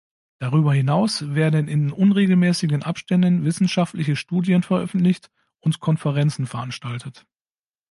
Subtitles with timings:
[0.39, 7.27] Darüber hinaus werden in unregelmäßigen Abständen wissenschaftliche Studien veröffentlicht und Konferenzen veranstaltet.